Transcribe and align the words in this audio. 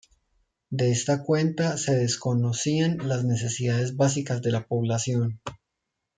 De 0.71 0.89
esta 0.91 1.21
cuenta, 1.21 1.77
se 1.77 1.95
desconocían 1.95 3.07
las 3.07 3.23
necesidades 3.23 3.97
básicas 3.97 4.41
de 4.41 4.49
la 4.51 4.65
población. 4.65 5.39